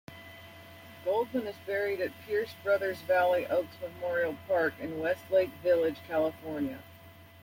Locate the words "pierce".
2.25-2.55